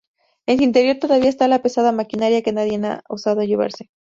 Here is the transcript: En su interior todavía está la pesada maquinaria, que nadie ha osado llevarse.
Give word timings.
En 0.47 0.57
su 0.57 0.63
interior 0.63 0.97
todavía 0.97 1.29
está 1.29 1.47
la 1.47 1.61
pesada 1.61 1.91
maquinaria, 1.91 2.41
que 2.41 2.51
nadie 2.51 2.81
ha 2.87 3.03
osado 3.07 3.43
llevarse. 3.43 3.91